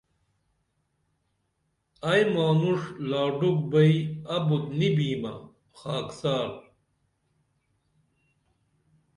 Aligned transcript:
ائی 2.09 2.23
مانُݜ 2.33 2.81
لاڈوک 3.09 3.59
بئی 3.71 3.93
ابُت 4.35 4.65
نی 4.77 4.89
بیمہ 4.95 5.33
خاکسار 5.77 6.49